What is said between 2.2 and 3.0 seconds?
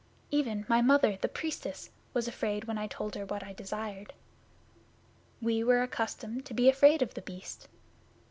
afraid when I